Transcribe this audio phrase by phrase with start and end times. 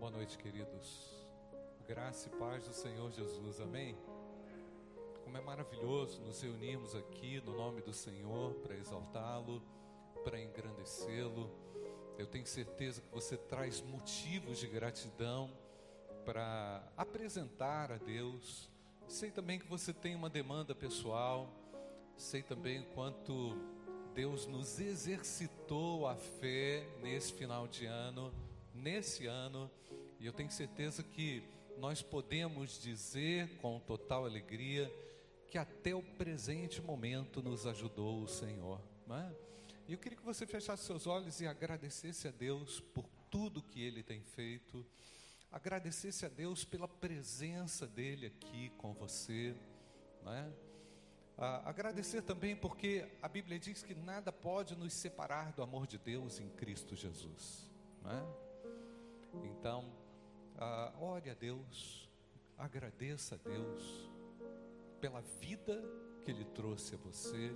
[0.00, 1.12] Boa noite, queridos.
[1.86, 3.94] Graça e paz do Senhor Jesus, amém?
[5.22, 9.62] Como é maravilhoso nos reunirmos aqui no nome do Senhor para exaltá-lo,
[10.24, 11.50] para engrandecê-lo.
[12.16, 15.50] Eu tenho certeza que você traz motivos de gratidão
[16.24, 18.70] para apresentar a Deus.
[19.06, 21.46] Sei também que você tem uma demanda pessoal,
[22.16, 23.54] sei também o quanto
[24.14, 28.32] Deus nos exercitou a fé nesse final de ano,
[28.74, 29.70] nesse ano,
[30.20, 31.42] e eu tenho certeza que
[31.78, 34.92] nós podemos dizer com total alegria
[35.50, 38.80] que até o presente momento nos ajudou o Senhor.
[39.06, 39.34] Não é?
[39.88, 43.82] E eu queria que você fechasse seus olhos e agradecesse a Deus por tudo que
[43.82, 44.86] Ele tem feito,
[45.50, 49.56] agradecesse a Deus pela presença dEle aqui com você,
[50.26, 50.52] é?
[51.38, 55.96] Ah, agradecer também porque a Bíblia diz que nada pode nos separar do amor de
[55.96, 57.66] Deus em Cristo Jesus,
[58.02, 58.50] não é?
[59.46, 59.99] Então,
[60.58, 62.08] ah, ore a Deus,
[62.56, 64.10] agradeça a Deus
[65.00, 65.82] pela vida
[66.24, 67.52] que Ele trouxe a você,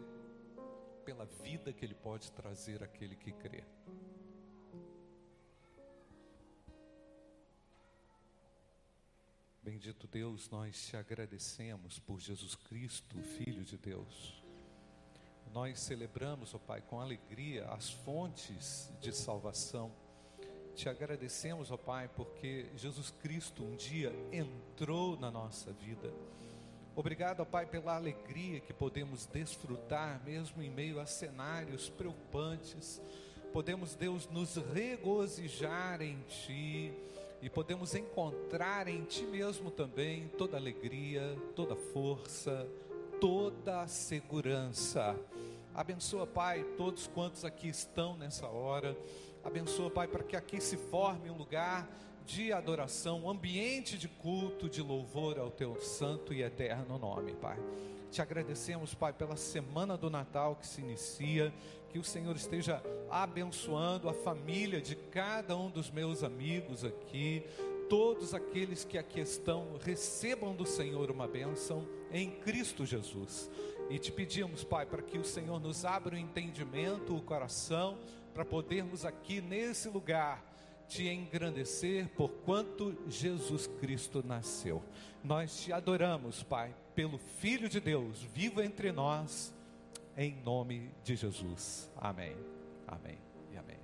[1.05, 3.65] pela vida que Ele pode trazer àquele que crê.
[9.63, 14.45] Bendito Deus, nós te agradecemos por Jesus Cristo, Filho de Deus.
[15.53, 20.04] Nós celebramos, ó Pai, com alegria as fontes de salvação.
[20.75, 26.13] Te agradecemos, ó Pai, porque Jesus Cristo um dia entrou na nossa vida
[26.97, 33.03] Obrigado, ó Pai, pela alegria que podemos desfrutar, mesmo em meio a cenários preocupantes.
[33.53, 36.93] Podemos, Deus, nos regozijar em Ti
[37.43, 42.65] e podemos encontrar em Ti mesmo também toda alegria, toda força,
[43.21, 45.19] toda segurança.
[45.75, 48.97] Abençoa, Pai, todos quantos aqui estão nessa hora.
[49.45, 51.87] Abençoa, Pai, para que aqui se forme um lugar
[52.25, 57.59] de adoração, um ambiente de culto, de louvor ao teu santo e eterno nome, Pai.
[58.11, 61.53] Te agradecemos, Pai, pela semana do Natal que se inicia,
[61.91, 67.45] que o Senhor esteja abençoando a família de cada um dos meus amigos aqui,
[67.87, 73.51] todos aqueles que aqui estão, recebam do Senhor uma bênção em Cristo Jesus.
[73.91, 77.99] E te pedimos, Pai, para que o Senhor nos abra o entendimento, o coração,
[78.35, 80.45] para podermos aqui nesse lugar
[80.89, 84.83] te engrandecer por quanto Jesus Cristo nasceu.
[85.23, 89.55] Nós te adoramos, Pai, pelo Filho de Deus, vivo entre nós,
[90.17, 91.89] em nome de Jesus.
[91.97, 92.37] Amém.
[92.87, 93.19] Amém
[93.53, 93.79] e amém.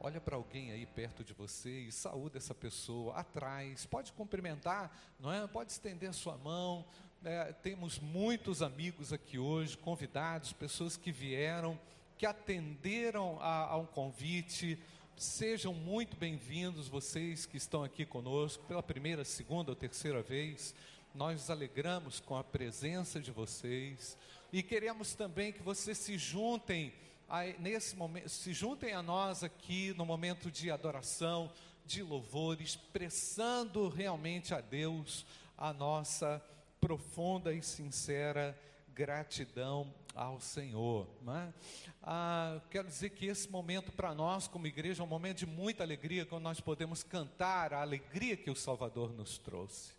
[0.00, 3.86] Olha para alguém aí perto de você e saúde essa pessoa atrás.
[3.86, 5.46] Pode cumprimentar, não é?
[5.46, 6.84] Pode estender sua mão.
[7.24, 11.78] É, temos muitos amigos aqui hoje, convidados, pessoas que vieram
[12.16, 14.78] que atenderam a, a um convite.
[15.16, 20.74] Sejam muito bem-vindos vocês que estão aqui conosco pela primeira, segunda ou terceira vez.
[21.14, 24.16] Nós nos alegramos com a presença de vocês
[24.52, 26.92] e queremos também que vocês se juntem
[27.28, 31.50] a, nesse momento, se juntem a nós aqui no momento de adoração,
[31.86, 35.24] de louvor, expressando realmente a Deus
[35.56, 36.42] a nossa
[36.80, 38.58] profunda e sincera
[38.94, 41.08] gratidão ao Senhor.
[41.28, 41.52] É?
[42.02, 45.82] Ah, quero dizer que esse momento para nós, como igreja, é um momento de muita
[45.82, 49.92] alegria, quando nós podemos cantar a alegria que o Salvador nos trouxe.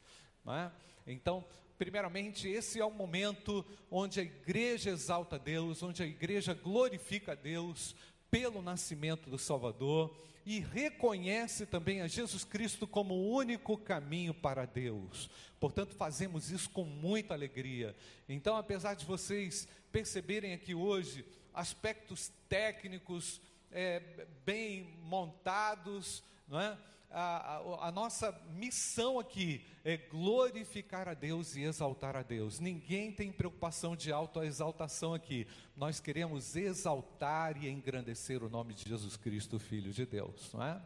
[0.47, 0.72] É?
[1.07, 1.44] Então,
[1.78, 7.35] primeiramente, esse é o momento onde a igreja exalta Deus, onde a igreja glorifica a
[7.35, 7.95] Deus
[8.30, 10.16] pelo nascimento do Salvador
[10.46, 15.30] e reconhece também a Jesus Cristo como o único caminho para Deus.
[15.59, 17.96] Portanto, fazemos isso com muita alegria.
[18.28, 23.40] Então, apesar de vocês perceberem aqui hoje aspectos técnicos
[23.72, 24.02] é,
[24.46, 26.78] bem montados, não é?
[27.16, 32.59] A, a, nossa missão aqui é glorificar a Deus e exaltar a Deus.
[32.59, 35.46] Ninguém tem preocupação de autoexaltação aqui.
[35.78, 40.51] Nós queremos exaltar e engrandecer o nome de Jesus Cristo, Filho de Deus.
[40.53, 40.81] Não é?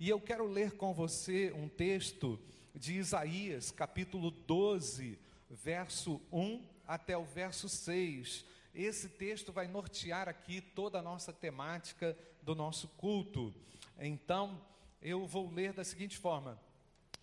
[0.00, 2.36] E eu quero ler com você um texto
[2.74, 5.18] de Isaías, capítulo 12,
[5.48, 8.44] verso 1 até o verso 6.
[8.74, 13.54] Esse texto vai nortear aqui toda a nossa temática do nosso culto.
[14.00, 14.60] Então,
[15.02, 16.60] eu vou ler da seguinte forma: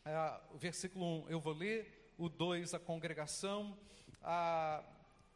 [0.06, 3.78] ah, o versículo 1, eu vou ler, o 2, a congregação,
[4.24, 4.84] ah,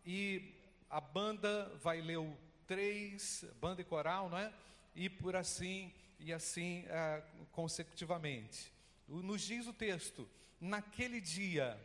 [0.06, 0.56] e
[0.90, 2.36] a banda vai ler o
[2.66, 4.52] 3, banda e coral, não é?
[4.96, 7.22] E por assim, e assim ah,
[7.52, 8.74] consecutivamente.
[9.08, 10.28] Nos diz o texto:
[10.60, 11.80] naquele dia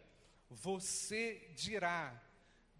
[0.49, 2.19] você dirá,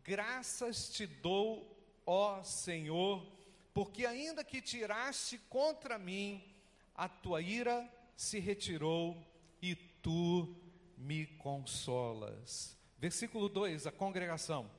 [0.03, 1.77] graças te dou,
[2.07, 3.27] ó Senhor,
[3.75, 6.56] porque ainda que tiraste contra mim
[6.97, 9.23] a tua ira se retirou
[9.61, 10.57] e tu
[10.97, 12.77] me consolas.
[12.99, 14.71] Versículo 2, a congregação.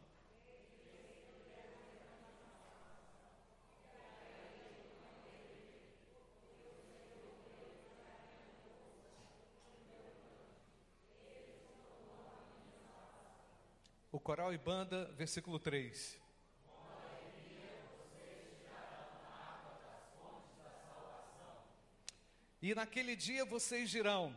[14.11, 16.26] O coral e banda, versículo 3.
[22.61, 24.35] E naquele dia vocês dirão: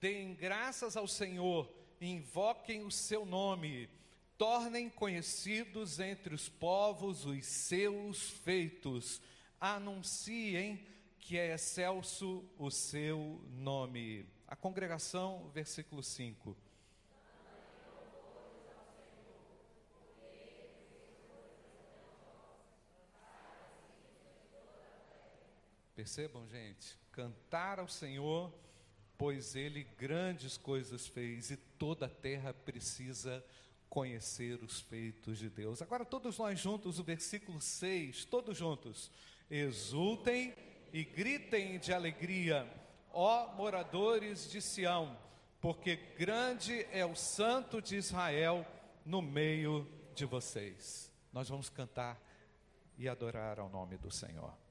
[0.00, 3.88] deem graças ao Senhor, invoquem o seu nome,
[4.36, 9.20] tornem conhecidos entre os povos os seus feitos,
[9.60, 10.86] anunciem
[11.18, 14.26] que é excelso o seu nome.
[14.46, 16.56] A congregação, versículo 5.
[26.02, 28.52] Percebam, gente, cantar ao Senhor,
[29.16, 33.44] pois Ele grandes coisas fez e toda a terra precisa
[33.88, 35.80] conhecer os feitos de Deus.
[35.80, 39.12] Agora, todos nós juntos, o versículo 6, todos juntos.
[39.48, 40.52] Exultem
[40.92, 42.68] e gritem de alegria,
[43.12, 45.16] ó moradores de Sião,
[45.60, 48.66] porque grande é o Santo de Israel
[49.06, 51.12] no meio de vocês.
[51.32, 52.20] Nós vamos cantar
[52.98, 54.61] e adorar ao nome do Senhor.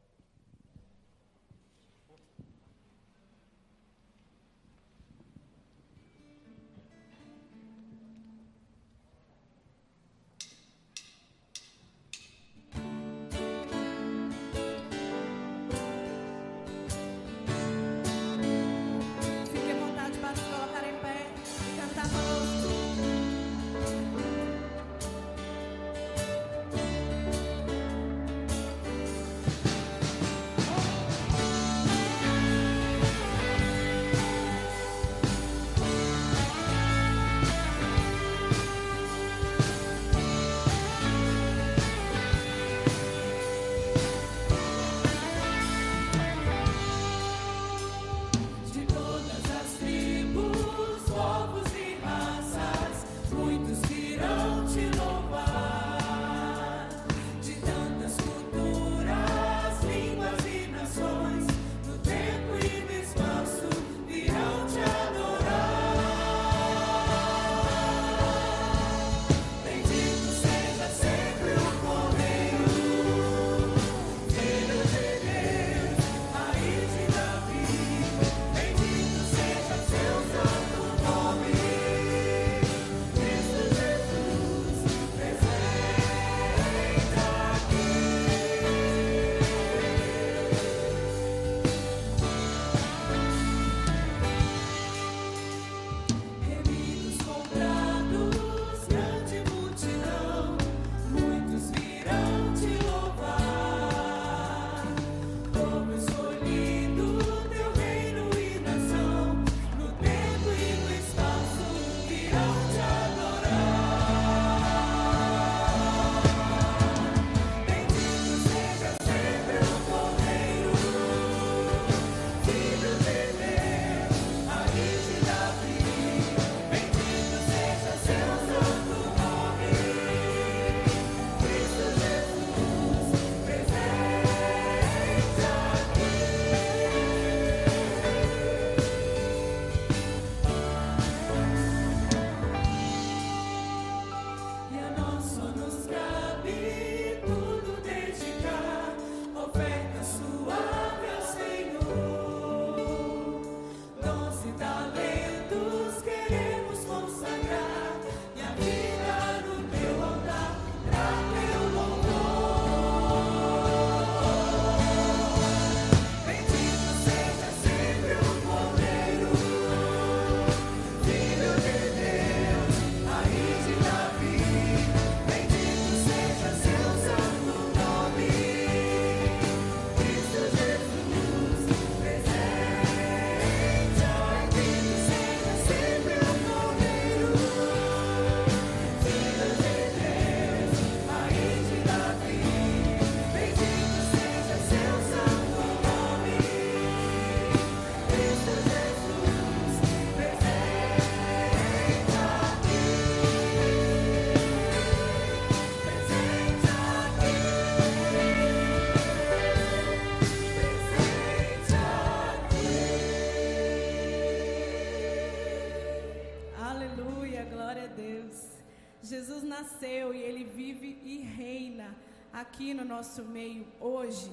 [219.02, 221.96] Jesus nasceu e ele vive e reina
[222.32, 224.32] aqui no nosso meio hoje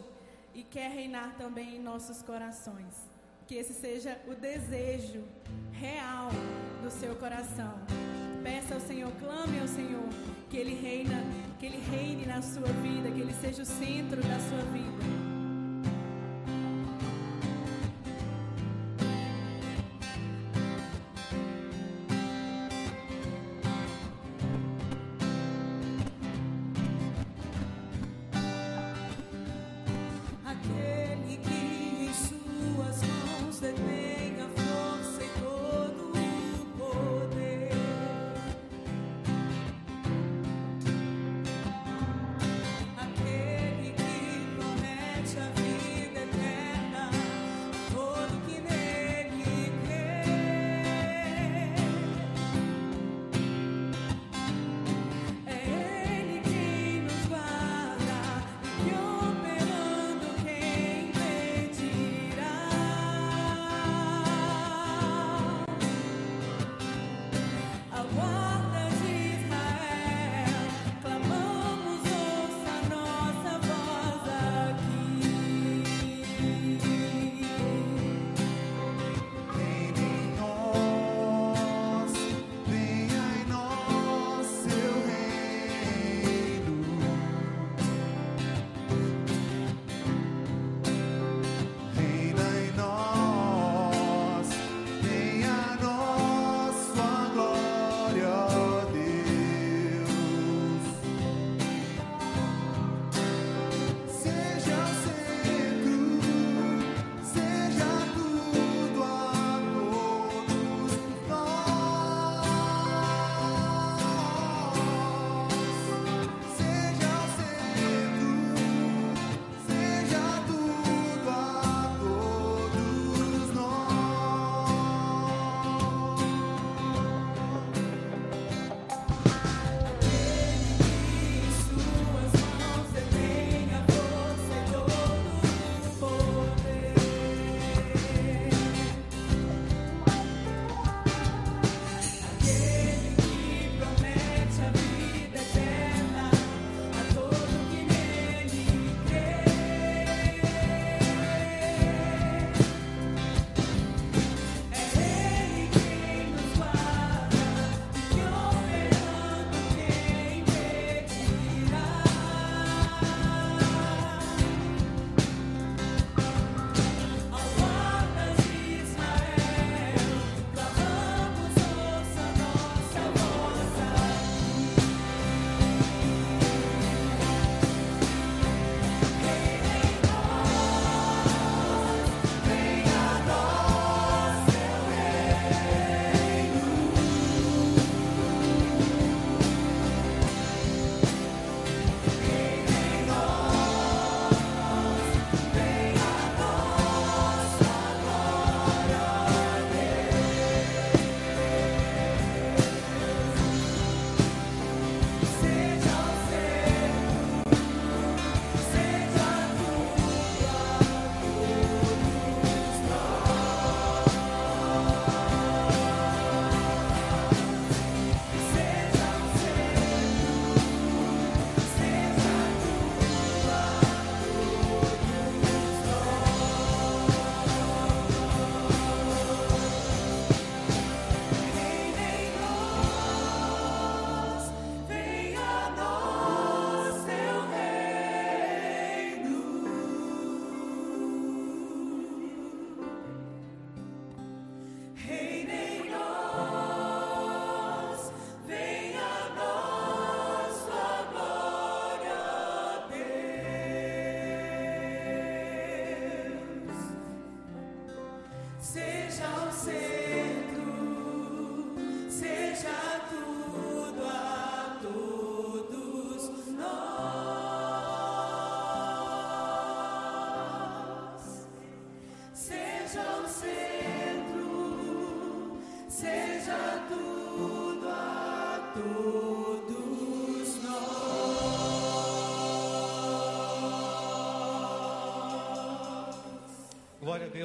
[0.54, 2.94] e quer reinar também em nossos corações.
[3.46, 5.24] Que esse seja o desejo
[5.72, 6.28] real
[6.82, 7.74] do seu coração.
[8.42, 10.08] Peça ao Senhor, clame ao Senhor
[10.50, 11.22] que ele reina,
[11.58, 15.27] que ele reine na sua vida, que ele seja o centro da sua vida.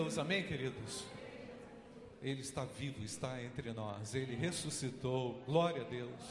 [0.04, 1.06] Deus, amém, queridos?
[2.22, 6.22] Ele está vivo, está entre nós, ele ressuscitou, glória a Deus.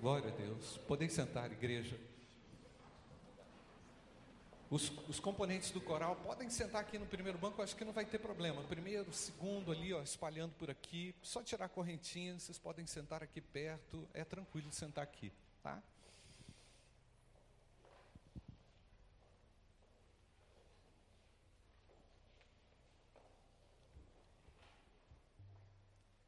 [0.00, 0.76] Glória a Deus.
[0.88, 1.96] Podem sentar, igreja.
[4.68, 8.04] Os, os, componentes do coral podem sentar aqui no primeiro banco, acho que não vai
[8.04, 8.60] ter problema.
[8.64, 11.14] Primeiro, segundo ali, ó, espalhando por aqui.
[11.22, 14.04] Só tirar a correntinha, vocês podem sentar aqui perto.
[14.12, 15.32] É tranquilo sentar aqui,
[15.62, 15.80] tá?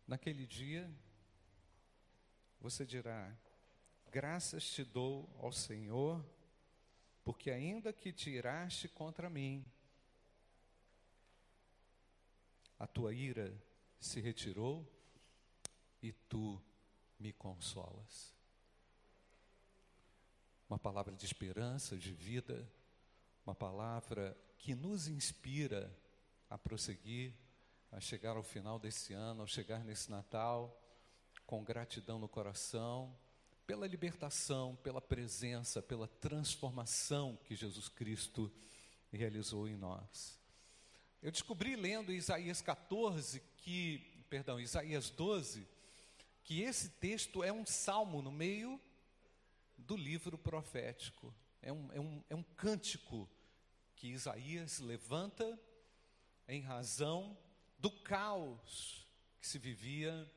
[0.09, 0.91] Naquele dia,
[2.59, 3.37] você dirá:
[4.11, 6.25] Graças te dou ao Senhor
[7.23, 9.63] porque ainda que te iraste contra mim,
[12.79, 13.55] a tua ira
[14.01, 14.91] se retirou
[16.03, 16.59] e tu
[17.21, 18.35] me consolas.
[20.71, 22.67] Uma palavra de esperança, de vida,
[23.45, 25.95] uma palavra que nos inspira
[26.49, 27.35] a prosseguir,
[27.91, 30.79] a chegar ao final desse ano, ao chegar nesse Natal,
[31.47, 33.17] com gratidão no coração
[33.69, 38.51] pela libertação, pela presença, pela transformação que Jesus Cristo
[39.13, 40.41] realizou em nós.
[41.23, 45.69] Eu descobri lendo Isaías 14 que, perdão, Isaías 12,
[46.45, 48.81] que esse texto é um salmo no meio
[49.77, 51.35] do livro profético.
[51.61, 53.29] É um, é um, é um cântico
[53.97, 55.61] que Isaías levanta
[56.49, 57.37] em razão
[57.79, 59.07] do caos
[59.41, 60.31] que se vivia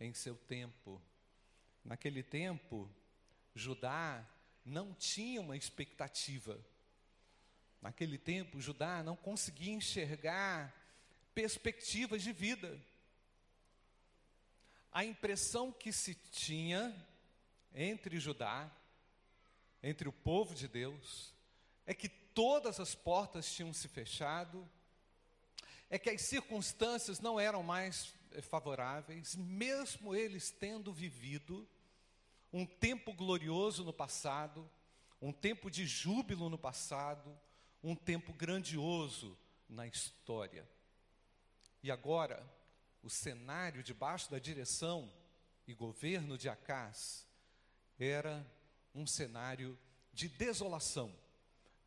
[0.00, 1.00] em seu tempo.
[1.84, 2.90] Naquele tempo,
[3.54, 4.26] Judá
[4.64, 6.58] não tinha uma expectativa.
[7.80, 10.74] Naquele tempo, Judá não conseguia enxergar
[11.34, 12.80] perspectivas de vida.
[14.90, 16.94] A impressão que se tinha
[17.74, 18.70] entre Judá,
[19.82, 21.34] entre o povo de Deus,
[21.84, 24.68] é que todas as portas tinham se fechado,
[25.90, 31.68] é que as circunstâncias não eram mais favoráveis, mesmo eles tendo vivido
[32.52, 34.68] um tempo glorioso no passado,
[35.20, 37.36] um tempo de júbilo no passado,
[37.82, 39.36] um tempo grandioso
[39.68, 40.68] na história.
[41.82, 42.44] E agora,
[43.02, 45.12] o cenário debaixo da direção
[45.66, 47.26] e governo de Acás
[47.98, 48.44] era
[48.94, 49.78] um cenário
[50.12, 51.14] de desolação,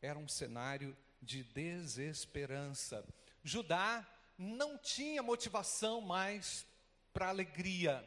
[0.02, 3.04] era um cenário de desesperança.
[3.48, 4.06] Judá
[4.38, 6.68] não tinha motivação mais
[7.14, 8.04] para alegria,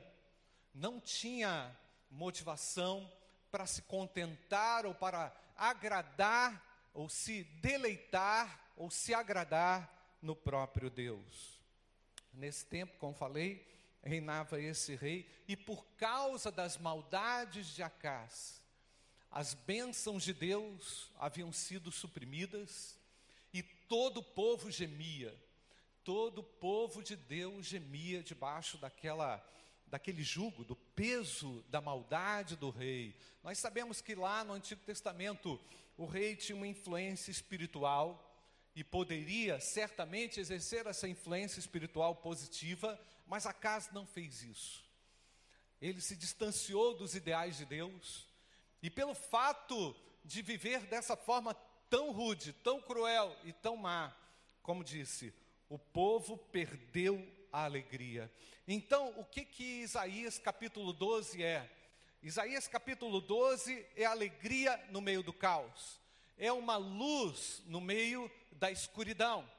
[0.74, 1.74] não tinha
[2.10, 3.10] motivação
[3.50, 11.58] para se contentar ou para agradar ou se deleitar ou se agradar no próprio Deus.
[12.34, 13.66] Nesse tempo, como falei,
[14.02, 18.62] reinava esse rei e por causa das maldades de Acás,
[19.30, 22.99] as bênçãos de Deus haviam sido suprimidas
[23.90, 25.36] todo o povo gemia.
[26.04, 29.44] Todo o povo de Deus gemia debaixo daquela
[29.88, 33.16] daquele jugo, do peso da maldade do rei.
[33.42, 35.60] Nós sabemos que lá no Antigo Testamento
[35.98, 38.32] o rei tinha uma influência espiritual
[38.76, 44.84] e poderia certamente exercer essa influência espiritual positiva, mas Acas não fez isso.
[45.82, 48.28] Ele se distanciou dos ideais de Deus
[48.80, 51.52] e pelo fato de viver dessa forma
[51.90, 54.16] tão rude, tão cruel e tão má,
[54.62, 55.34] como disse,
[55.68, 58.32] o povo perdeu a alegria.
[58.66, 61.68] Então, o que que Isaías capítulo 12 é?
[62.22, 66.00] Isaías capítulo 12 é alegria no meio do caos.
[66.38, 69.50] É uma luz no meio da escuridão.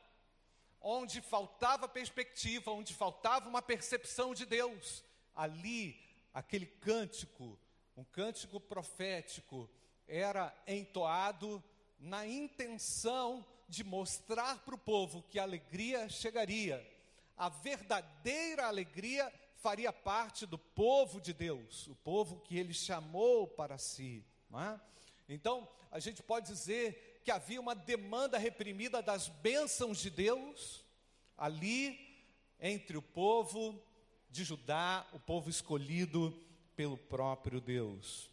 [0.80, 5.04] Onde faltava perspectiva, onde faltava uma percepção de Deus.
[5.36, 6.00] Ali,
[6.34, 7.60] aquele cântico,
[7.98, 9.70] um cântico profético,
[10.08, 11.64] era entoado
[12.02, 16.86] na intenção de mostrar para o povo que a alegria chegaria
[17.42, 23.80] a verdadeira alegria faria parte do povo de Deus, o povo que ele chamou para
[23.80, 24.24] si.
[24.54, 24.80] É?
[25.28, 30.86] Então, a gente pode dizer que havia uma demanda reprimida das bênçãos de Deus
[31.36, 32.00] ali
[32.60, 33.82] entre o povo
[34.30, 36.40] de Judá, o povo escolhido
[36.76, 38.31] pelo próprio Deus.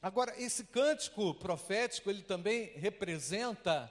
[0.00, 3.90] Agora, esse cântico profético, ele também representa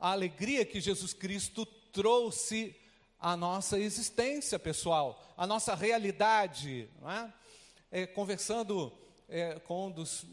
[0.00, 2.74] a alegria que Jesus Cristo trouxe
[3.20, 6.90] a nossa existência pessoal, a nossa realidade.
[7.06, 8.02] É?
[8.02, 8.92] É, conversando
[9.28, 10.26] é, com um dos,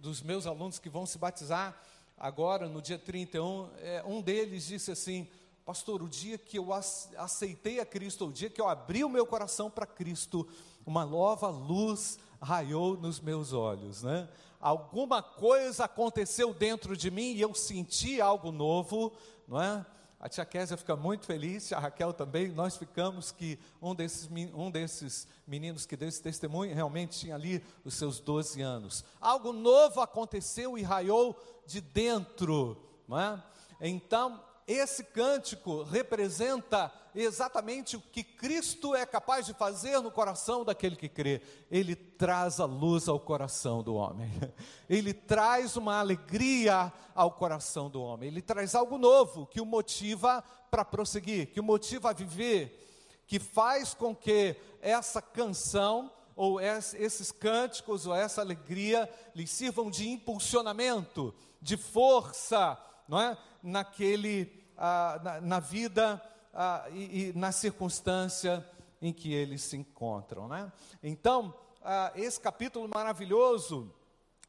[0.00, 1.76] dos, meus alunos que vão se batizar
[2.16, 5.28] agora, no dia 31, é, um deles disse assim:
[5.64, 9.26] Pastor, o dia que eu aceitei a Cristo, o dia que eu abri o meu
[9.26, 10.48] coração para Cristo,
[10.86, 14.28] uma nova luz raiou nos meus olhos, né?
[14.60, 19.12] Alguma coisa aconteceu dentro de mim e eu senti algo novo,
[19.46, 19.86] não é?
[20.20, 24.68] A tia Késia fica muito feliz, a Raquel também, nós ficamos que um desses, um
[24.68, 29.04] desses meninos que deu esse testemunho realmente tinha ali os seus 12 anos.
[29.20, 33.40] Algo novo aconteceu e raiou de dentro, não é?
[33.80, 40.94] Então, esse cântico representa exatamente o que Cristo é capaz de fazer no coração daquele
[40.94, 41.40] que crê.
[41.70, 44.30] Ele traz a luz ao coração do homem.
[44.88, 48.28] Ele traz uma alegria ao coração do homem.
[48.28, 53.38] Ele traz algo novo que o motiva para prosseguir, que o motiva a viver, que
[53.38, 61.34] faz com que essa canção ou esses cânticos ou essa alegria lhe sirvam de impulsionamento,
[61.60, 62.78] de força,
[63.08, 63.36] não é?
[63.62, 66.22] Naquele ah, na, na, vida
[66.54, 68.64] ah, e, e, na circunstância
[69.02, 70.48] em que eles se encontram.
[70.48, 70.72] Né?
[71.02, 73.92] Então, ah, esse capítulo maravilhoso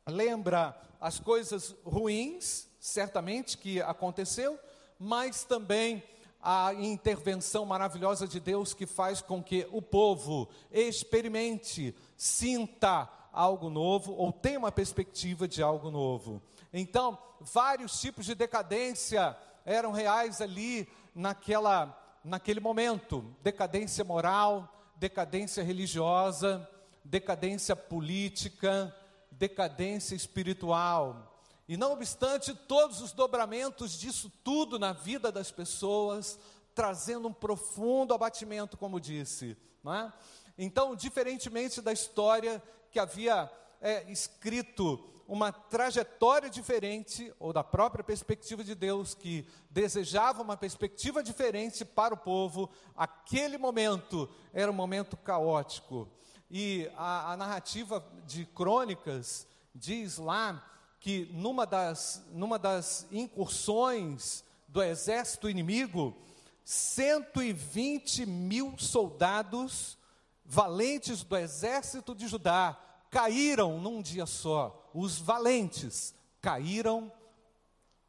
[0.08, 4.60] lembra as coisas ruins, certamente, que aconteceu,
[4.98, 6.04] mas também
[6.42, 14.14] a intervenção maravilhosa de Deus que faz com que o povo experimente, sinta algo novo
[14.14, 16.42] ou tenha uma perspectiva de algo novo.
[16.72, 26.68] Então, vários tipos de decadência eram reais ali naquela, naquele momento: decadência moral, decadência religiosa,
[27.04, 28.96] decadência política,
[29.32, 31.26] decadência espiritual.
[31.68, 36.40] E não obstante todos os dobramentos disso tudo na vida das pessoas,
[36.74, 39.56] trazendo um profundo abatimento, como disse.
[39.84, 40.14] Não é?
[40.58, 48.64] Então, diferentemente da história que havia é, escrito uma trajetória diferente, ou da própria perspectiva
[48.64, 55.16] de Deus, que desejava uma perspectiva diferente para o povo, aquele momento era um momento
[55.16, 56.10] caótico.
[56.50, 60.68] E a, a narrativa de crônicas diz lá
[61.00, 66.18] que numa das, numa das incursões do exército inimigo,
[66.66, 69.96] 120 mil soldados
[70.44, 72.76] valentes do exército de Judá
[73.12, 74.79] caíram num dia só.
[74.94, 77.12] Os valentes caíram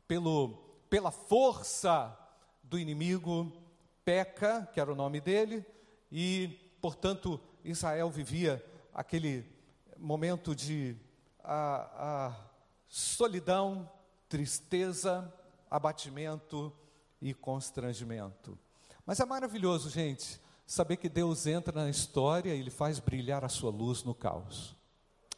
[0.07, 0.55] pelo,
[0.88, 2.16] pela força
[2.62, 3.53] do inimigo
[4.05, 5.64] Peca, que era o nome dele,
[6.11, 9.45] e, portanto, Israel vivia aquele
[9.97, 10.97] momento de
[11.45, 12.37] a, a
[12.88, 13.88] solidão,
[14.29, 15.33] tristeza,
[15.71, 16.73] abatimento
[17.21, 18.59] e constrangimento.
[19.07, 23.49] Mas é maravilhoso, gente, saber que Deus entra na história e Ele faz brilhar a
[23.49, 24.77] sua luz no caos.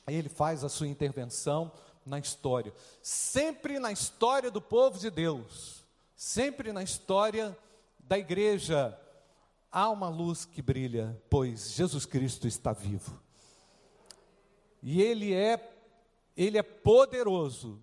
[0.06, 1.72] Ele faz a sua intervenção
[2.04, 2.72] na história.
[3.00, 5.84] Sempre na história do povo de Deus,
[6.16, 7.56] sempre na história
[7.98, 8.98] da igreja,
[9.70, 13.20] há uma luz que brilha, pois Jesus Cristo está vivo.
[14.82, 15.68] E ele é
[16.36, 17.78] ele é poderoso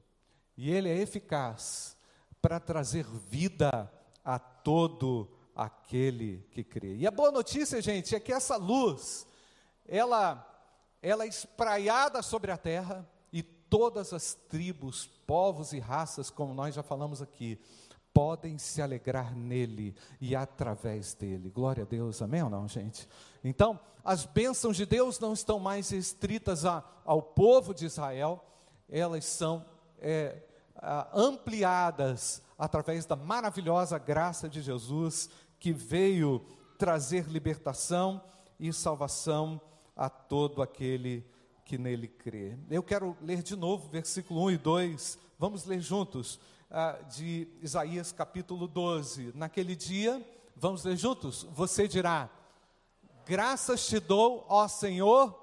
[0.57, 1.95] e ele é eficaz
[2.41, 3.91] para trazer vida
[4.25, 6.95] a todo aquele que crê.
[6.95, 9.27] E a boa notícia, gente, é que essa luz
[9.87, 10.48] ela
[11.01, 16.75] ela é espraiada sobre a terra e todas as tribos, povos e raças, como nós
[16.75, 17.59] já falamos aqui,
[18.13, 21.49] podem se alegrar nele e através dele.
[21.49, 23.07] Glória a Deus, amém ou não, gente?
[23.43, 28.43] Então, as bênçãos de Deus não estão mais restritas a, ao povo de Israel,
[28.89, 29.65] elas são
[29.99, 30.41] é,
[31.13, 36.45] ampliadas através da maravilhosa graça de Jesus, que veio
[36.77, 38.21] trazer libertação
[38.59, 39.61] e salvação
[39.99, 41.25] a todo aquele
[41.65, 42.57] que nele crê.
[42.71, 46.39] Eu quero ler de novo versículo 1 e 2, vamos ler juntos,
[46.71, 49.33] ah, de Isaías capítulo 12.
[49.35, 51.43] Naquele dia, vamos ler juntos?
[51.51, 52.29] Você dirá:
[53.25, 55.37] Graças te dou, ó Senhor.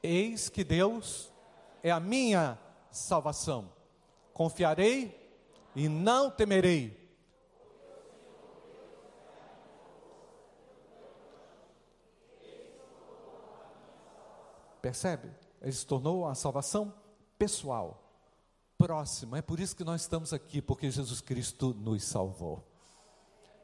[0.00, 1.32] Eis que Deus
[1.82, 2.56] é a minha
[2.92, 3.72] salvação.
[4.32, 5.19] Confiarei
[5.74, 6.98] e não temerei.
[14.80, 15.30] Percebe?
[15.60, 16.92] Ele se tornou a salvação
[17.38, 18.02] pessoal,
[18.78, 19.38] próxima.
[19.38, 22.66] É por isso que nós estamos aqui, porque Jesus Cristo nos salvou.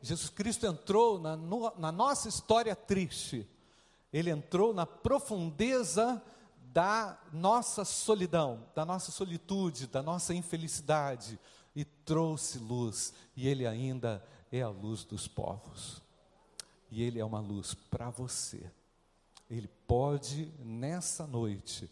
[0.03, 3.49] Jesus Cristo entrou na, no, na nossa história triste,
[4.13, 6.23] ele entrou na profundeza
[6.73, 11.39] da nossa solidão, da nossa solitude, da nossa infelicidade,
[11.77, 16.03] e trouxe luz, e Ele ainda é a luz dos povos.
[16.91, 18.73] E Ele é uma luz para você.
[19.51, 21.91] Ele pode, nessa noite,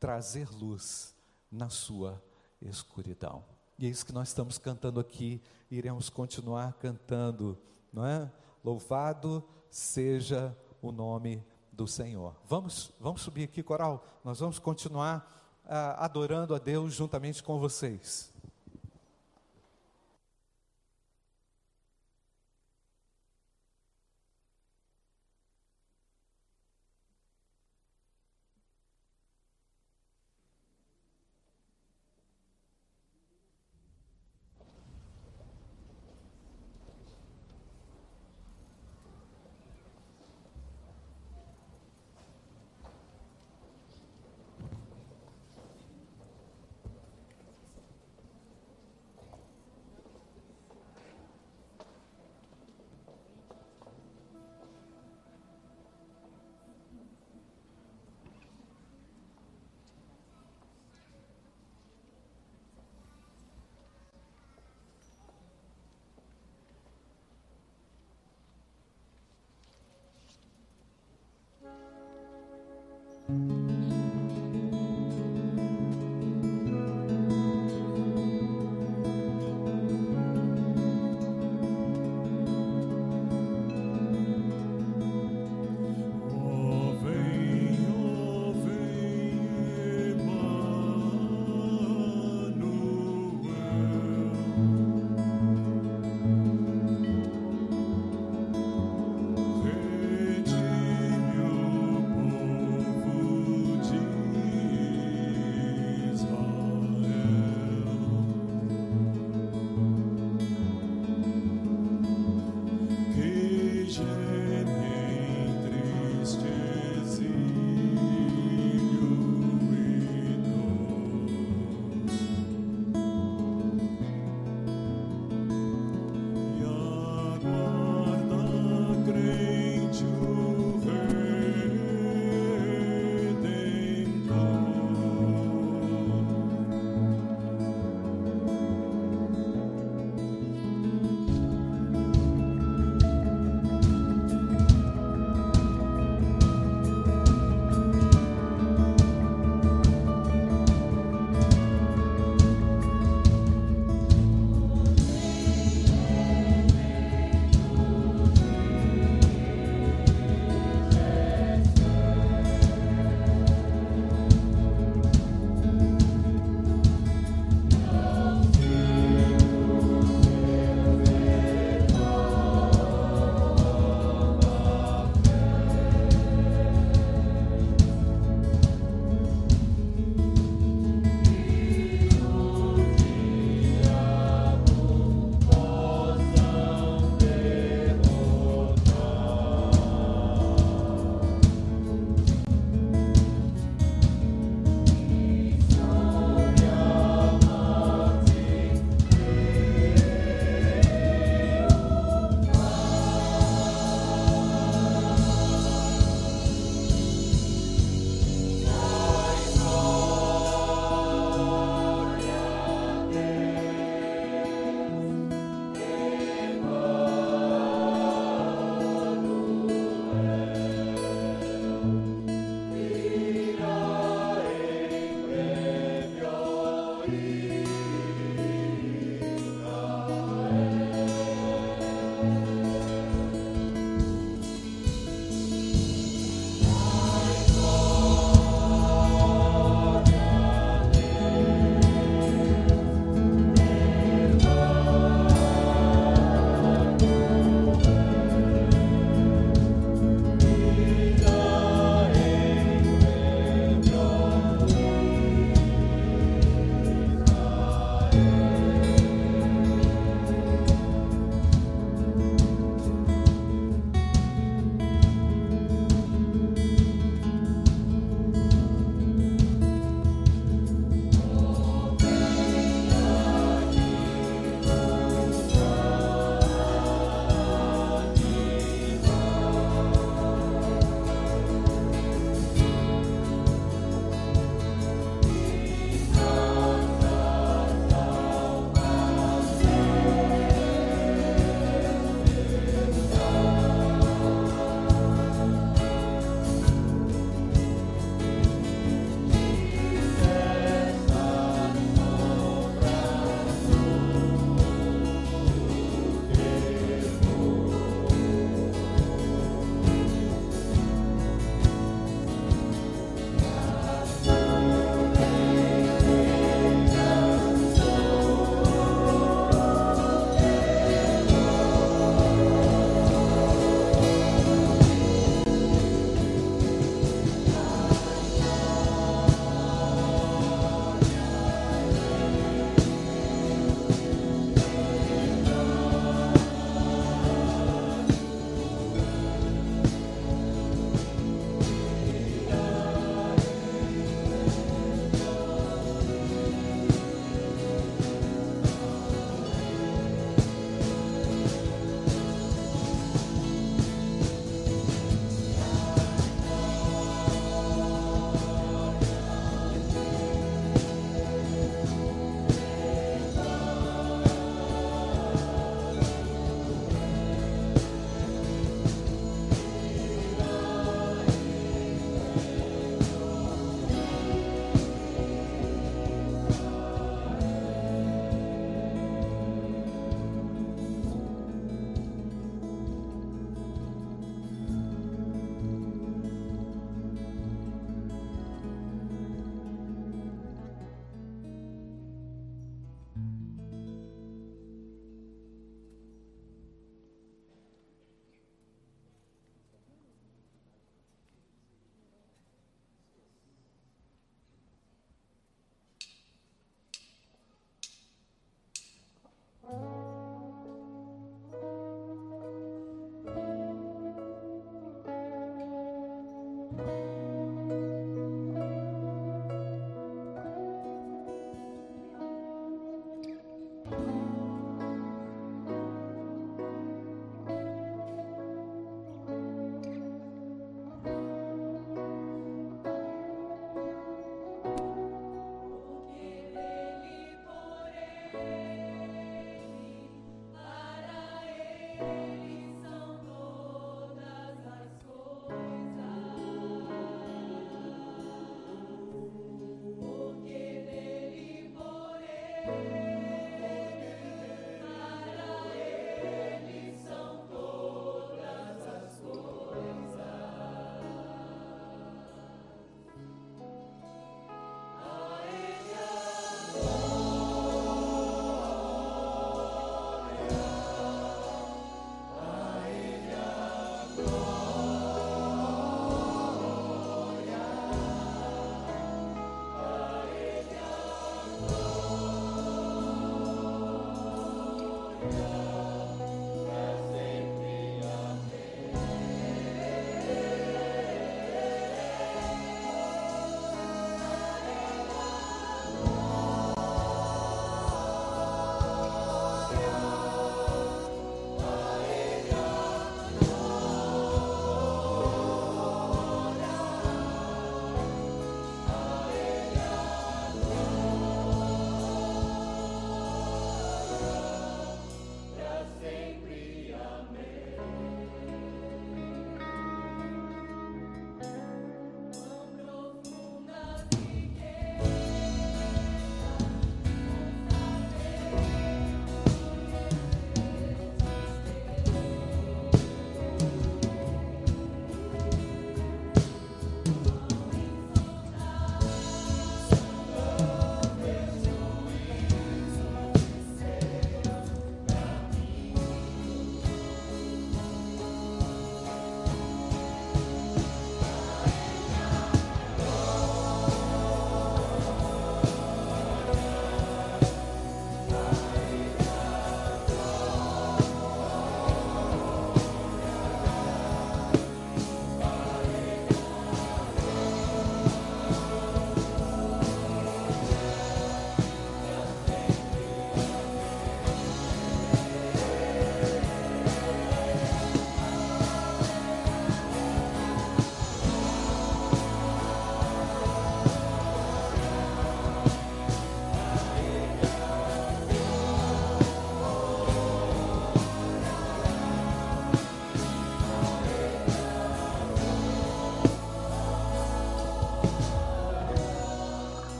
[0.00, 1.14] trazer luz
[1.52, 2.20] na sua
[2.62, 3.44] escuridão.
[3.78, 7.58] E é isso que nós estamos cantando aqui, e iremos continuar cantando,
[7.92, 8.30] não é?
[8.64, 12.34] Louvado seja o nome do Senhor.
[12.48, 14.02] Vamos, vamos subir aqui, coral.
[14.24, 15.30] Nós vamos continuar
[15.66, 18.29] ah, adorando a Deus juntamente com vocês.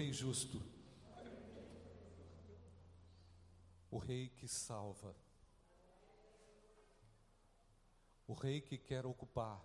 [0.00, 0.62] Rei justo,
[3.90, 5.14] o Rei que salva,
[8.26, 9.62] o Rei que quer ocupar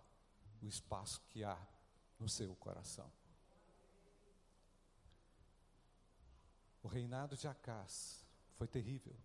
[0.61, 1.57] o espaço que há
[2.19, 3.09] no seu coração.
[6.83, 8.21] O reinado de Acás
[8.55, 9.15] foi terrível.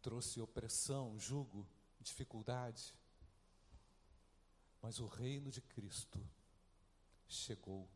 [0.00, 1.68] Trouxe opressão, jugo,
[2.00, 2.94] dificuldade.
[4.80, 6.18] Mas o reino de Cristo
[7.28, 7.86] chegou.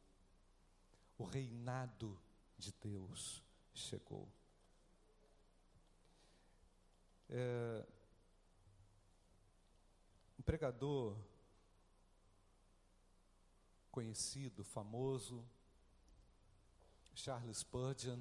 [1.17, 2.19] O reinado
[2.59, 3.43] de Deus
[3.73, 4.29] chegou.
[7.29, 7.87] É,
[10.39, 11.17] um pregador
[13.91, 15.45] conhecido, famoso,
[17.15, 18.21] Charles Spurgeon,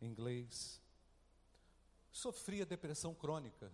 [0.00, 0.80] inglês,
[2.10, 3.70] sofria depressão crônica.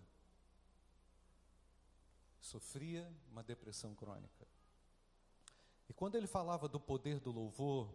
[2.41, 4.45] Sofria uma depressão crônica.
[5.89, 7.91] E quando ele falava do poder do louvor,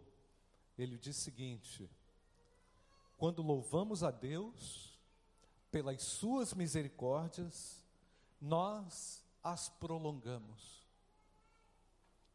[0.83, 1.89] ele disse o seguinte:
[3.17, 4.97] quando louvamos a Deus
[5.69, 7.83] pelas suas misericórdias,
[8.39, 10.87] nós as prolongamos.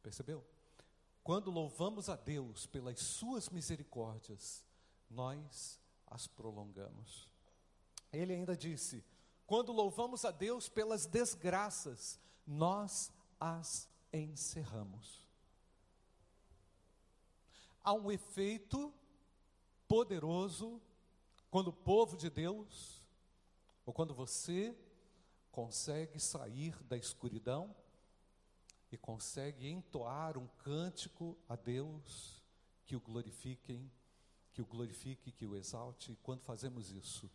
[0.02, 0.44] Percebeu?
[1.24, 4.64] Quando louvamos a Deus pelas suas misericórdias,
[5.10, 7.28] nós as prolongamos.
[8.12, 9.04] Ele ainda disse:
[9.46, 15.25] quando louvamos a Deus pelas desgraças, nós as encerramos.
[17.86, 18.92] Há um efeito
[19.86, 20.82] poderoso
[21.48, 23.00] quando o povo de Deus,
[23.86, 24.76] ou quando você
[25.52, 27.72] consegue sair da escuridão
[28.90, 32.42] e consegue entoar um cântico a Deus
[32.84, 33.88] que o glorifiquem,
[34.52, 36.10] que o glorifique, que o exalte.
[36.10, 37.30] E quando fazemos isso,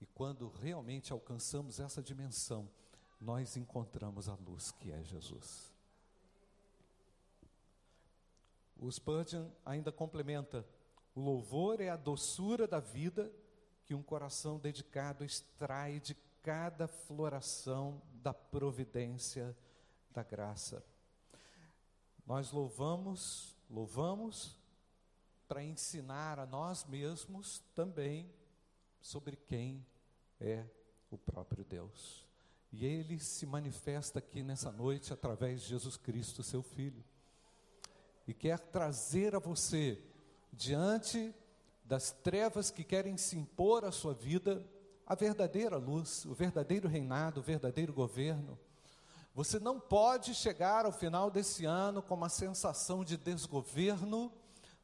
[0.00, 2.68] e quando realmente alcançamos essa dimensão,
[3.20, 5.69] nós encontramos a luz que é Jesus.
[8.80, 10.66] O Spurgeon ainda complementa:
[11.14, 13.30] o louvor é a doçura da vida
[13.84, 19.54] que um coração dedicado extrai de cada floração da providência
[20.10, 20.82] da graça.
[22.26, 24.56] Nós louvamos, louvamos
[25.46, 28.32] para ensinar a nós mesmos também
[29.00, 29.84] sobre quem
[30.40, 30.64] é
[31.10, 32.26] o próprio Deus.
[32.72, 37.04] E ele se manifesta aqui nessa noite através de Jesus Cristo, seu Filho.
[38.30, 40.00] E quer trazer a você,
[40.52, 41.34] diante
[41.84, 44.64] das trevas que querem se impor à sua vida,
[45.04, 48.56] a verdadeira luz, o verdadeiro reinado, o verdadeiro governo.
[49.34, 54.32] Você não pode chegar ao final desse ano com uma sensação de desgoverno,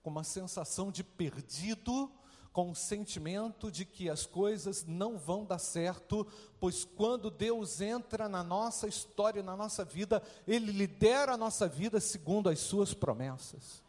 [0.02, 2.10] com uma sensação de perdido,
[2.56, 6.26] com o sentimento de que as coisas não vão dar certo,
[6.58, 12.00] pois quando Deus entra na nossa história, na nossa vida, Ele lidera a nossa vida
[12.00, 13.82] segundo as Suas promessas.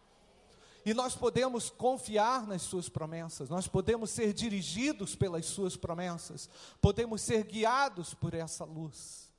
[0.85, 6.49] E nós podemos confiar nas Suas promessas, nós podemos ser dirigidos pelas Suas promessas,
[6.81, 9.31] podemos ser guiados por essa luz.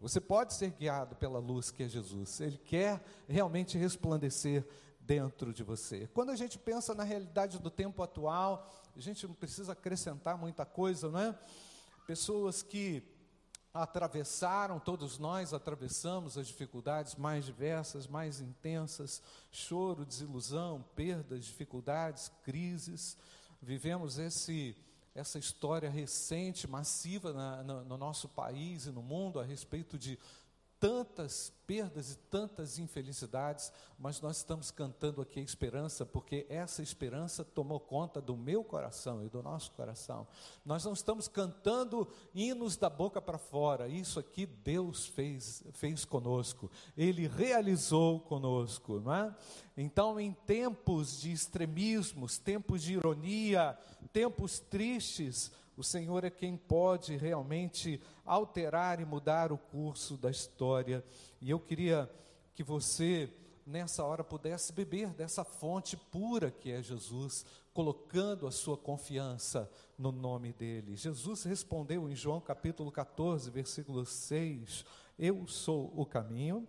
[0.00, 2.40] Você pode ser guiado pela luz que é Jesus.
[2.40, 4.66] Ele quer realmente resplandecer
[5.08, 6.06] dentro de você.
[6.12, 10.66] Quando a gente pensa na realidade do tempo atual, a gente não precisa acrescentar muita
[10.66, 11.38] coisa, não é?
[12.06, 13.02] Pessoas que
[13.72, 23.16] atravessaram, todos nós atravessamos as dificuldades mais diversas, mais intensas, choro, desilusão, perdas, dificuldades, crises.
[23.62, 24.76] Vivemos esse
[25.14, 30.16] essa história recente, massiva na, no, no nosso país e no mundo a respeito de
[30.80, 37.44] tantas perdas e tantas infelicidades, mas nós estamos cantando aqui a esperança, porque essa esperança
[37.44, 40.26] tomou conta do meu coração e do nosso coração.
[40.64, 46.70] Nós não estamos cantando hinos da boca para fora, isso aqui Deus fez, fez conosco,
[46.96, 49.36] Ele realizou conosco, não é?
[49.76, 53.78] Então, em tempos de extremismos, tempos de ironia,
[54.12, 61.04] tempos tristes, o Senhor é quem pode realmente alterar e mudar o curso da história.
[61.40, 62.10] E eu queria
[62.52, 63.32] que você,
[63.64, 70.10] nessa hora, pudesse beber dessa fonte pura que é Jesus, colocando a sua confiança no
[70.10, 70.96] nome dele.
[70.96, 74.84] Jesus respondeu em João capítulo 14, versículo 6:
[75.16, 76.66] Eu sou o caminho,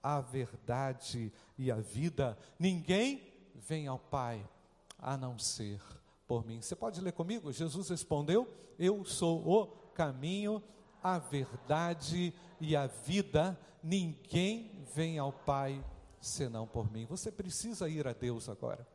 [0.00, 2.38] a verdade e a vida.
[2.56, 3.20] Ninguém
[3.56, 4.48] vem ao Pai
[4.96, 5.80] a não ser
[6.26, 6.60] por mim.
[6.60, 7.52] Você pode ler comigo?
[7.52, 8.48] Jesus respondeu:
[8.78, 10.62] Eu sou o caminho,
[11.02, 13.58] a verdade e a vida.
[13.82, 15.84] Ninguém vem ao Pai
[16.20, 17.04] senão por mim.
[17.06, 18.86] Você precisa ir a Deus agora.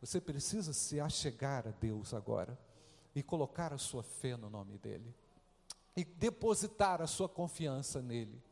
[0.00, 2.58] Você precisa se achegar a Deus agora
[3.14, 5.14] e colocar a sua fé no nome dele
[5.96, 8.42] e depositar a sua confiança nele.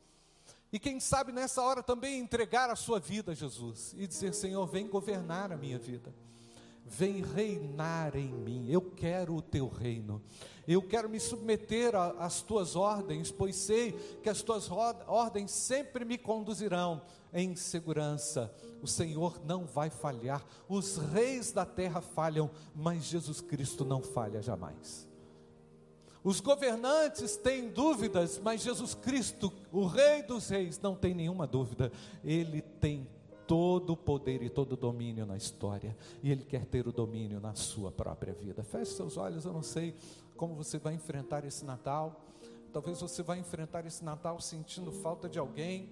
[0.73, 4.65] E quem sabe nessa hora também entregar a sua vida a Jesus e dizer: Senhor,
[4.67, 6.15] vem governar a minha vida,
[6.91, 8.69] vem reinar em mim.
[8.69, 10.21] Eu quero o teu reino,
[10.67, 16.19] eu quero me submeter às tuas ordens, pois sei que as tuas ordens sempre me
[16.19, 17.01] conduzirão
[17.33, 18.53] em segurança.
[18.83, 24.43] O Senhor não vai falhar, os reis da terra falham, mas Jesus Cristo não falha
[24.43, 25.09] jamais.
[26.23, 31.91] Os governantes têm dúvidas, mas Jesus Cristo, o Rei dos Reis, não tem nenhuma dúvida.
[32.23, 33.09] Ele tem
[33.51, 37.41] todo o poder e todo o domínio na história, e Ele quer ter o domínio
[37.41, 38.63] na sua própria vida.
[38.63, 39.93] Feche seus olhos, eu não sei
[40.37, 42.21] como você vai enfrentar esse Natal.
[42.73, 45.89] Talvez você vai enfrentar esse Natal sentindo falta de alguém,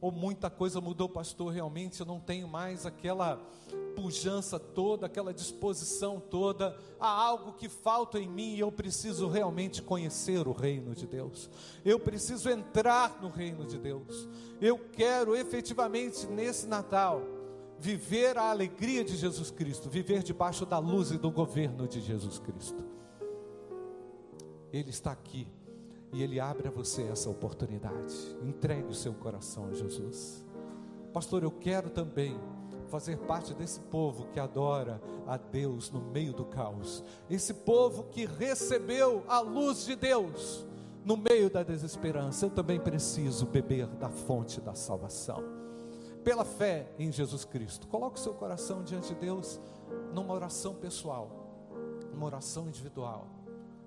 [0.00, 3.36] ou muita coisa mudou, pastor, realmente eu não tenho mais aquela
[3.94, 9.82] pujança toda, aquela disposição toda, há algo que falta em mim e eu preciso realmente
[9.82, 11.48] conhecer o reino de Deus,
[11.84, 14.28] eu preciso entrar no reino de Deus,
[14.60, 17.22] eu quero efetivamente nesse Natal
[17.78, 22.38] viver a alegria de Jesus Cristo, viver debaixo da luz e do governo de Jesus
[22.38, 22.84] Cristo.
[24.72, 25.46] Ele está aqui
[26.12, 28.14] e Ele abre a você essa oportunidade.
[28.42, 30.44] Entregue o seu coração a Jesus.
[31.12, 32.38] Pastor, eu quero também
[32.88, 37.02] fazer parte desse povo que adora a Deus no meio do caos.
[37.28, 40.66] Esse povo que recebeu a luz de Deus
[41.04, 42.46] no meio da desesperança.
[42.46, 45.42] Eu também preciso beber da fonte da salvação.
[46.24, 47.86] Pela fé em Jesus Cristo.
[47.86, 49.60] Coloque o seu coração diante de Deus
[50.12, 51.30] numa oração pessoal,
[52.12, 53.35] numa oração individual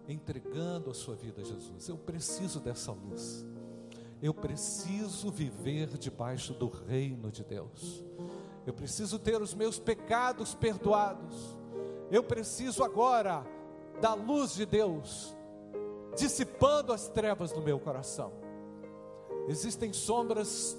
[0.09, 1.87] entregando a sua vida a Jesus.
[1.87, 3.45] Eu preciso dessa luz.
[4.21, 8.03] Eu preciso viver debaixo do reino de Deus.
[8.65, 11.57] Eu preciso ter os meus pecados perdoados.
[12.11, 13.45] Eu preciso agora
[14.01, 15.35] da luz de Deus
[16.17, 18.33] dissipando as trevas no meu coração.
[19.47, 20.77] Existem sombras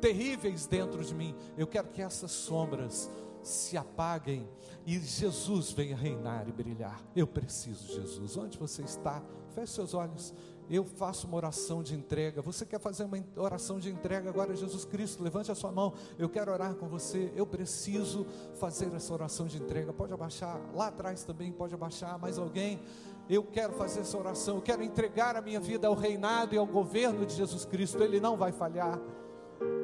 [0.00, 1.34] terríveis dentro de mim.
[1.56, 3.10] Eu quero que essas sombras
[3.42, 4.48] se apaguem
[4.86, 7.00] e Jesus venha reinar e brilhar.
[7.14, 8.36] Eu preciso de Jesus.
[8.36, 9.22] Onde você está?
[9.54, 10.34] Feche seus olhos.
[10.70, 12.40] Eu faço uma oração de entrega.
[12.42, 15.22] Você quer fazer uma oração de entrega agora Jesus Cristo?
[15.22, 15.92] Levante a sua mão.
[16.16, 17.32] Eu quero orar com você.
[17.34, 18.24] Eu preciso
[18.54, 19.92] fazer essa oração de entrega.
[19.92, 20.60] Pode abaixar.
[20.72, 22.18] Lá atrás também pode abaixar.
[22.20, 22.80] Mais alguém?
[23.28, 24.56] Eu quero fazer essa oração.
[24.56, 28.00] Eu quero entregar a minha vida ao reinado e ao governo de Jesus Cristo.
[28.00, 28.96] Ele não vai falhar.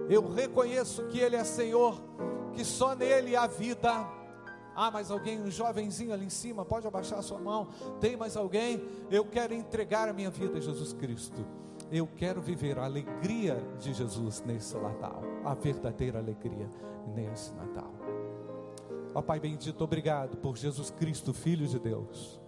[0.08, 2.00] Eu reconheço que Ele é Senhor
[2.56, 4.08] que só nele há vida.
[4.74, 7.68] Ah, mais alguém, um jovenzinho ali em cima, pode abaixar a sua mão.
[8.00, 8.82] Tem mais alguém?
[9.10, 11.46] Eu quero entregar a minha vida a Jesus Cristo.
[11.92, 16.68] Eu quero viver a alegria de Jesus nesse Natal, a verdadeira alegria
[17.14, 17.92] nesse Natal.
[19.14, 22.40] Ó Pai bendito, obrigado por Jesus Cristo, Filho de Deus.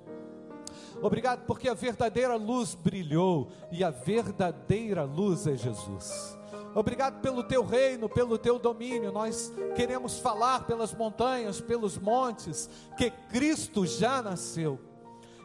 [1.01, 6.37] Obrigado porque a verdadeira luz brilhou e a verdadeira luz é Jesus.
[6.75, 9.11] Obrigado pelo teu reino, pelo teu domínio.
[9.11, 14.79] Nós queremos falar pelas montanhas, pelos montes, que Cristo já nasceu.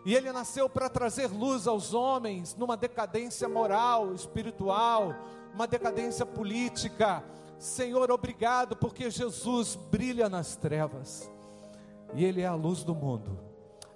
[0.06, 5.16] E ele nasceu para trazer luz aos homens numa decadência moral, espiritual,
[5.54, 7.24] uma decadência política.
[7.58, 11.32] Senhor, obrigado porque Jesus brilha nas trevas.
[12.14, 13.40] E ele é a luz do mundo.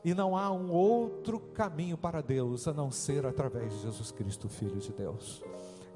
[0.04, 4.48] E não há um outro caminho para Deus a não ser através de Jesus Cristo,
[4.48, 5.44] Filho de Deus.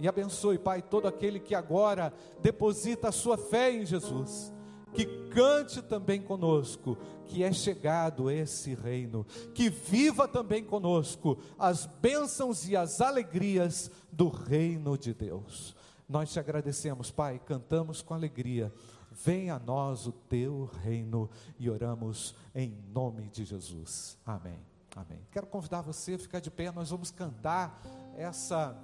[0.02, 4.52] E abençoe, Pai, todo aquele que agora deposita a sua fé em Jesus.
[4.95, 6.97] Que cante também conosco,
[7.28, 9.24] que é chegado esse reino,
[9.54, 15.76] que viva também conosco as bênçãos e as alegrias do reino de Deus.
[16.10, 18.74] Nós te agradecemos, Pai, cantamos com alegria.
[19.12, 21.30] Venha a nós o teu reino
[21.60, 24.18] e oramos em nome de Jesus.
[24.26, 24.60] Amém.
[24.95, 25.20] Amém.
[25.32, 27.82] Quero convidar você a ficar de pé, nós vamos cantar
[28.18, 28.76] essa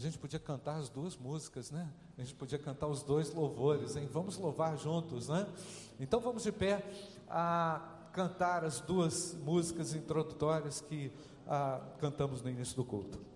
[0.00, 1.88] gente podia cantar as duas músicas, né?
[2.16, 4.08] A gente podia cantar os dois louvores, hein?
[4.12, 5.46] Vamos louvar juntos, né?
[5.98, 6.82] Então vamos de pé
[7.28, 7.80] a
[8.12, 11.12] cantar as duas músicas introdutórias que
[11.46, 13.29] ah, cantamos no início do culto.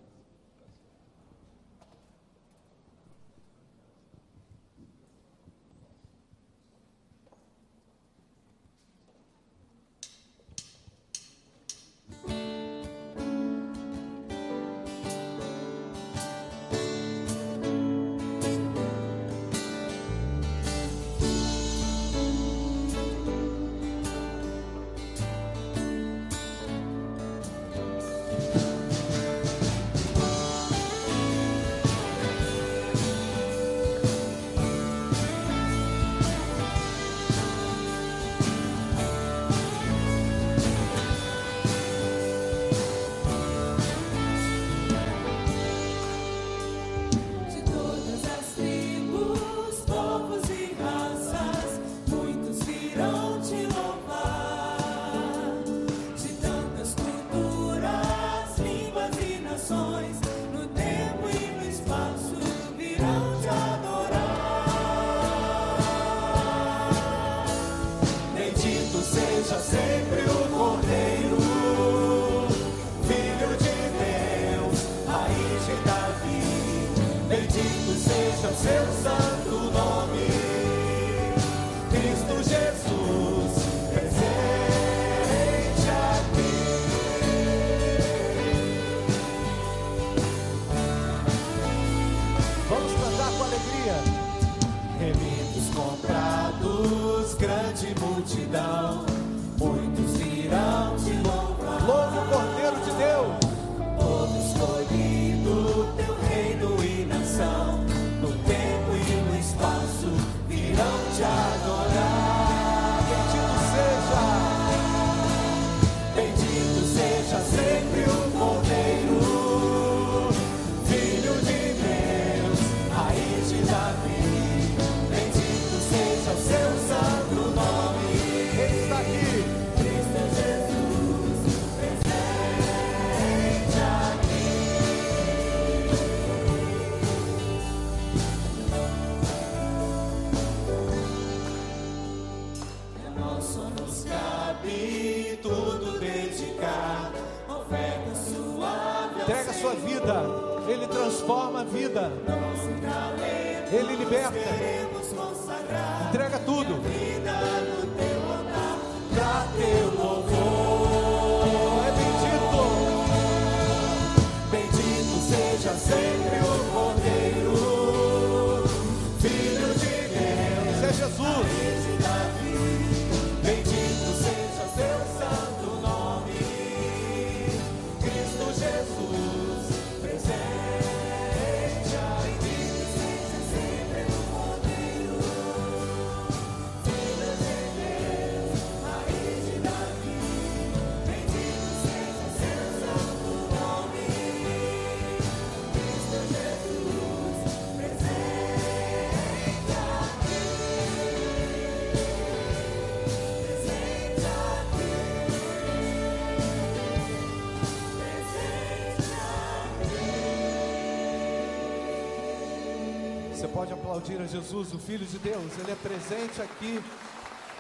[214.05, 215.59] aplaudir a Jesus, o Filho de Deus.
[215.59, 216.79] Ele é presente aqui,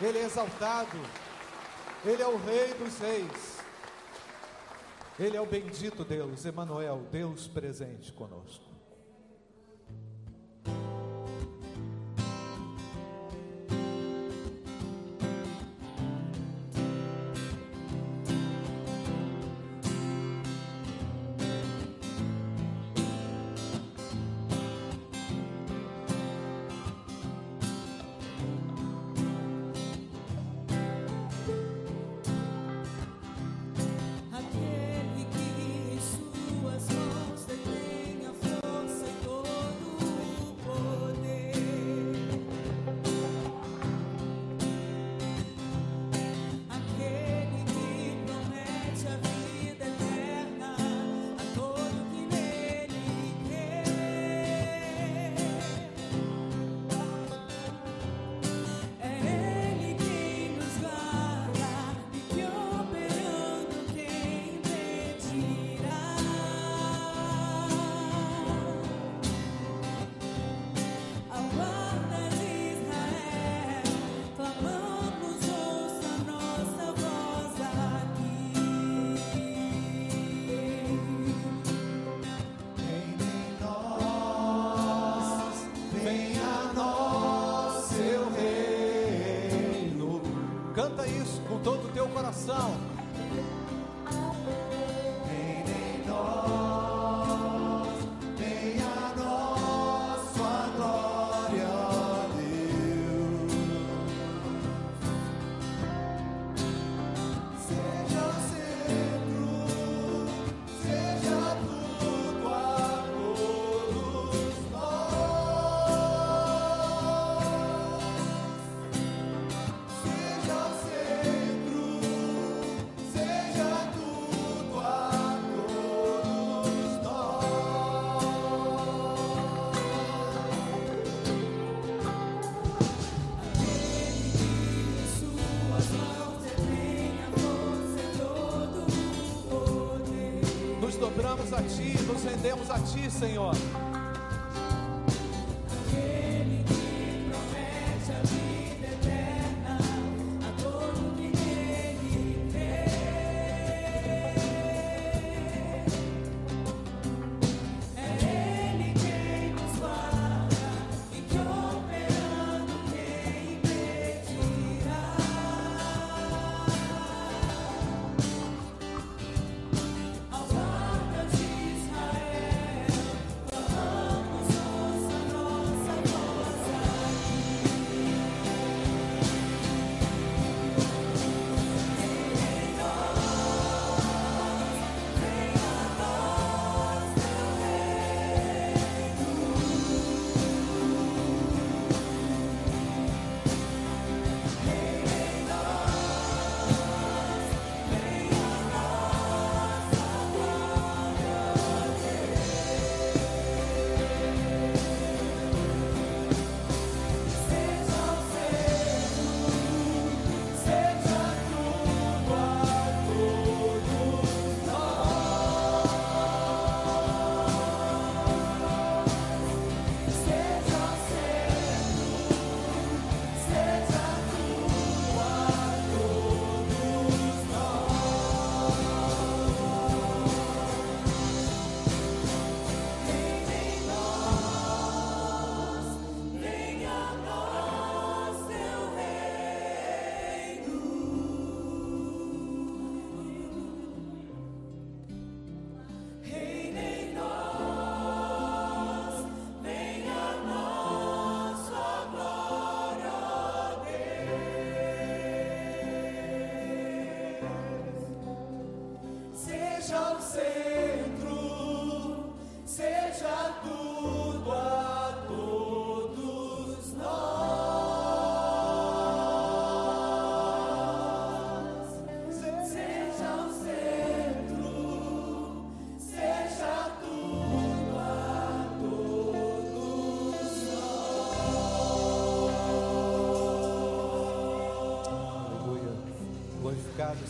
[0.00, 0.98] ele é exaltado,
[2.04, 3.58] ele é o Rei dos Reis,
[5.18, 8.73] ele é o bendito Deus, Emanuel, Deus presente conosco.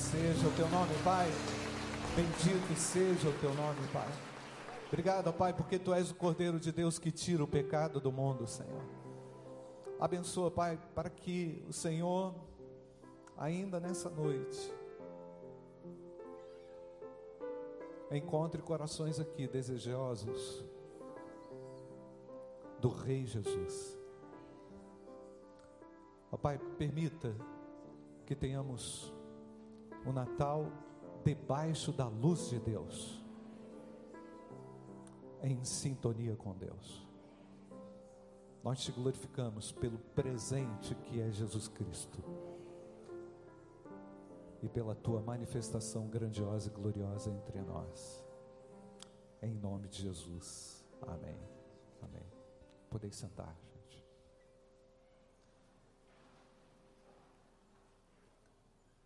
[0.05, 1.27] Seja o teu nome, Pai.
[2.15, 4.09] Bendito seja o teu nome, Pai.
[4.89, 8.47] Obrigado, Pai, porque tu és o Cordeiro de Deus que tira o pecado do mundo,
[8.47, 8.83] Senhor.
[9.99, 12.35] Abençoa, Pai, para que o Senhor,
[13.37, 14.73] ainda nessa noite,
[18.11, 20.65] encontre corações aqui desejosos
[22.79, 23.99] do Rei Jesus.
[26.43, 27.35] Pai, permita
[28.27, 29.14] que tenhamos
[30.07, 30.67] o Natal
[31.25, 33.25] debaixo da luz de Deus,
[35.43, 37.07] em sintonia com Deus.
[38.63, 42.23] Nós te glorificamos pelo presente que é Jesus Cristo
[44.63, 48.25] e pela tua manifestação grandiosa e gloriosa entre nós.
[49.43, 50.83] Em nome de Jesus.
[51.03, 51.39] Amém.
[52.01, 52.27] Amém.
[52.89, 54.03] Podeis sentar, gente.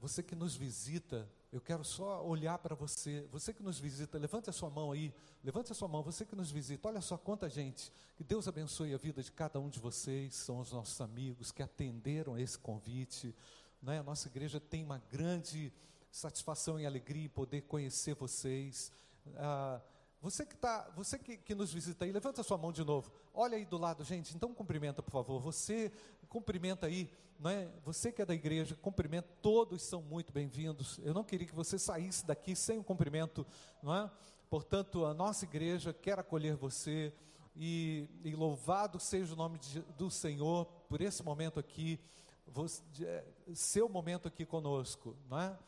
[0.00, 3.26] Você que nos visita, eu quero só olhar para você.
[3.32, 5.12] Você que nos visita, levante a sua mão aí.
[5.42, 6.02] Levante a sua mão.
[6.02, 7.92] Você que nos visita, olha só quanta gente.
[8.16, 10.34] Que Deus abençoe a vida de cada um de vocês.
[10.34, 13.34] São os nossos amigos que atenderam esse convite.
[13.82, 13.98] Né?
[13.98, 15.72] A nossa igreja tem uma grande
[16.12, 18.92] satisfação e alegria em poder conhecer vocês.
[19.36, 19.80] Ah,
[20.20, 23.10] você que tá, você que, que, nos visita aí, levanta sua mão de novo.
[23.32, 24.34] Olha aí do lado, gente.
[24.34, 25.40] Então cumprimenta, por favor.
[25.40, 25.92] Você
[26.28, 27.08] cumprimenta aí,
[27.38, 27.68] não é?
[27.84, 29.28] Você que é da igreja, cumprimenta.
[29.40, 30.98] Todos são muito bem-vindos.
[31.04, 33.46] Eu não queria que você saísse daqui sem um cumprimento,
[33.80, 34.10] não é?
[34.50, 37.12] Portanto, a nossa igreja quer acolher você
[37.54, 42.00] e, e louvado seja o nome de, do Senhor por esse momento aqui,
[42.46, 42.82] você,
[43.54, 45.58] seu momento aqui conosco, não é?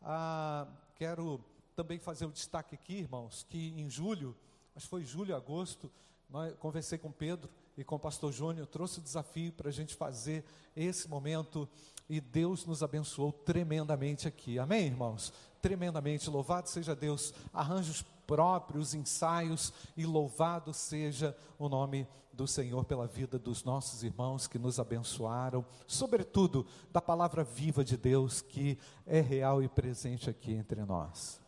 [0.00, 1.44] Ah, quero
[1.82, 4.36] também fazer o destaque aqui, irmãos, que em julho,
[4.76, 5.90] acho que foi julho, agosto,
[6.28, 9.94] nós, conversei com Pedro e com o pastor Júnior, trouxe o desafio para a gente
[9.94, 10.44] fazer
[10.76, 11.66] esse momento
[12.06, 14.58] e Deus nos abençoou tremendamente aqui.
[14.58, 15.32] Amém, irmãos?
[15.62, 16.28] Tremendamente.
[16.28, 17.32] Louvado seja Deus.
[17.50, 24.46] Arranjos próprios, ensaios e louvado seja o nome do Senhor pela vida dos nossos irmãos
[24.46, 30.52] que nos abençoaram, sobretudo da palavra viva de Deus que é real e presente aqui
[30.52, 31.40] entre nós.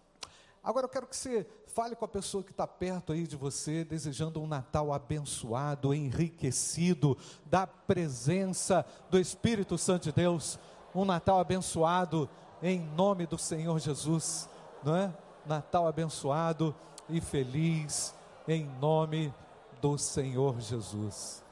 [0.62, 3.84] Agora eu quero que você fale com a pessoa que está perto aí de você,
[3.84, 10.60] desejando um Natal abençoado, enriquecido da presença do Espírito Santo de Deus,
[10.94, 12.30] um Natal abençoado
[12.62, 14.48] em nome do Senhor Jesus,
[14.84, 15.12] não é?
[15.44, 16.72] Natal abençoado
[17.08, 18.14] e feliz
[18.46, 19.34] em nome
[19.80, 21.42] do Senhor Jesus.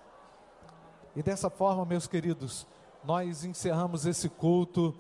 [1.17, 2.65] E dessa forma, meus queridos,
[3.03, 4.95] nós encerramos esse culto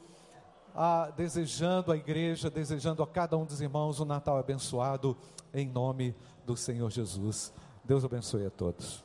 [1.16, 5.16] desejando a igreja, desejando a cada um dos irmãos um Natal abençoado,
[5.52, 6.14] em nome
[6.46, 7.52] do Senhor Jesus.
[7.84, 9.04] Deus abençoe a todos.